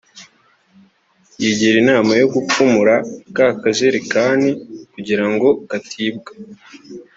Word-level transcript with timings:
yigira 1.41 1.75
inama 1.83 2.11
yo 2.21 2.27
gupfumura 2.33 2.95
ka 3.35 3.47
kajerikani 3.61 4.49
kugira 4.93 5.25
ngo 5.31 5.47
katibwa 5.69 6.31